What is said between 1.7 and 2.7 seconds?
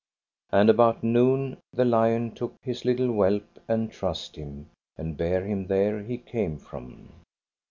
the lion took